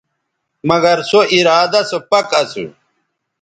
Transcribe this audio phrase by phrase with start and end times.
[0.69, 2.65] مگر سو ارادہ سو پَک اسو